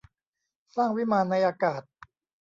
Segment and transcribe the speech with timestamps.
[0.75, 1.81] สร้างวิมานในอากาศ